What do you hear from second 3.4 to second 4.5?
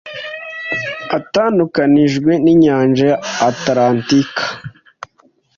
Atalantika